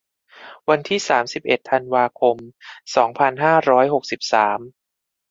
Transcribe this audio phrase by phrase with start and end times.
[0.69, 2.37] วันที่ สามสิบเอ็ด ธันวาคม
[2.95, 4.59] สองพันห้าร้อยหกสิบสาม